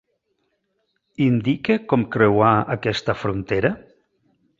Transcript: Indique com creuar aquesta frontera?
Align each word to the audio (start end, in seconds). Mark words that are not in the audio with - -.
Indique 1.25 1.75
com 1.93 2.05
creuar 2.15 2.53
aquesta 2.77 3.17
frontera? 3.25 3.71